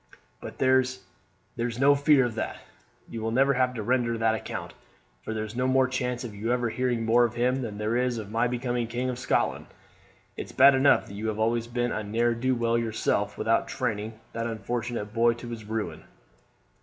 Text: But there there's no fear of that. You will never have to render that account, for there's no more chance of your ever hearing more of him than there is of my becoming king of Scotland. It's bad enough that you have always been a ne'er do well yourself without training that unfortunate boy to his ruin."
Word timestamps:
But 0.41 0.57
there 0.57 0.83
there's 1.57 1.77
no 1.77 1.93
fear 1.93 2.25
of 2.25 2.33
that. 2.33 2.57
You 3.07 3.21
will 3.21 3.29
never 3.29 3.53
have 3.53 3.75
to 3.75 3.83
render 3.83 4.17
that 4.17 4.33
account, 4.33 4.73
for 5.21 5.31
there's 5.31 5.55
no 5.55 5.67
more 5.67 5.87
chance 5.87 6.23
of 6.23 6.33
your 6.33 6.51
ever 6.53 6.69
hearing 6.71 7.05
more 7.05 7.23
of 7.23 7.35
him 7.35 7.61
than 7.61 7.77
there 7.77 7.95
is 7.95 8.17
of 8.17 8.31
my 8.31 8.47
becoming 8.47 8.87
king 8.87 9.11
of 9.11 9.19
Scotland. 9.19 9.67
It's 10.35 10.53
bad 10.53 10.73
enough 10.73 11.05
that 11.05 11.13
you 11.13 11.27
have 11.27 11.37
always 11.37 11.67
been 11.67 11.91
a 11.91 12.01
ne'er 12.03 12.33
do 12.33 12.55
well 12.55 12.79
yourself 12.79 13.37
without 13.37 13.67
training 13.67 14.19
that 14.33 14.47
unfortunate 14.47 15.13
boy 15.13 15.33
to 15.33 15.49
his 15.49 15.65
ruin." 15.65 16.03